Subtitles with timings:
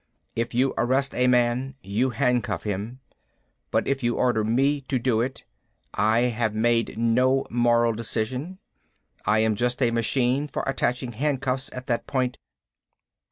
[0.35, 3.01] If you arrest a man you handcuff him.
[3.69, 5.43] But if you order me to do it,
[5.93, 8.57] I have made no moral decision.
[9.27, 12.39] I am just a machine for attaching handcuffs at that point